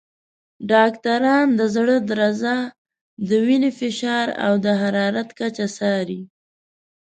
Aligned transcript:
ډاکټران 0.71 1.47
د 1.59 1.61
زړه 1.75 1.95
درزا، 2.09 2.57
د 3.27 3.29
وینې 3.45 3.71
فشار، 3.79 4.27
او 4.45 4.53
د 4.63 4.67
حرارت 4.81 5.29
کچه 5.39 5.67
څاري. 5.77 6.21